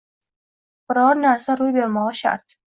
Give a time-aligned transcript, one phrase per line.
[0.93, 2.61] biror narsa roʼy bermogʼi shart